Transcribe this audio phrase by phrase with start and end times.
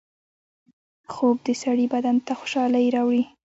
[1.13, 3.23] خوب د سړي بدن ته خوشحالۍ راوړي